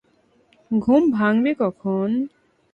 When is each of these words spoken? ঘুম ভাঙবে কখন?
ঘুম 0.71 1.03
ভাঙবে 1.11 1.51
কখন? 1.61 2.09